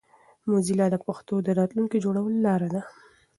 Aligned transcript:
موزیلا 0.49 0.85
د 0.91 0.95
پښتو 1.07 1.35
د 1.43 1.47
راتلونکي 1.59 1.97
جوړولو 2.05 2.37
لاره 2.47 2.67
ده. 2.73 2.81